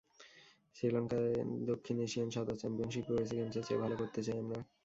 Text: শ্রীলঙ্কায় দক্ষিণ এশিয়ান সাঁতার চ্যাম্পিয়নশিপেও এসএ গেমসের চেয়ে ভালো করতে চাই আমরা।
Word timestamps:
শ্রীলঙ্কায় 0.75 1.33
দক্ষিণ 1.69 1.97
এশিয়ান 2.05 2.29
সাঁতার 2.31 2.59
চ্যাম্পিয়নশিপেও 2.61 3.21
এসএ 3.23 3.35
গেমসের 3.39 3.65
চেয়ে 3.67 3.81
ভালো 3.83 3.95
করতে 4.01 4.19
চাই 4.25 4.37
আমরা। 4.43 4.59